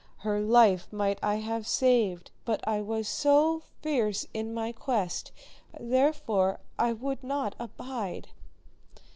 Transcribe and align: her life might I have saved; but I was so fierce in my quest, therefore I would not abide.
her 0.25 0.39
life 0.39 0.91
might 0.91 1.19
I 1.21 1.35
have 1.35 1.67
saved; 1.67 2.31
but 2.43 2.67
I 2.67 2.81
was 2.81 3.07
so 3.07 3.61
fierce 3.83 4.25
in 4.33 4.51
my 4.51 4.71
quest, 4.71 5.31
therefore 5.79 6.59
I 6.79 6.91
would 6.91 7.23
not 7.23 7.53
abide. 7.59 8.29